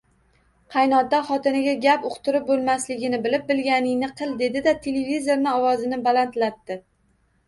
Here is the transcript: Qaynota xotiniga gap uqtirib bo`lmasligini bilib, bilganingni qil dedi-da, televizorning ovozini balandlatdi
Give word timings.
Qaynota 0.75 1.17
xotiniga 1.25 1.73
gap 1.83 2.07
uqtirib 2.11 2.47
bo`lmasligini 2.47 3.19
bilib, 3.25 3.43
bilganingni 3.51 4.09
qil 4.23 4.31
dedi-da, 4.39 4.73
televizorning 4.87 5.51
ovozini 5.59 6.01
balandlatdi 6.09 6.79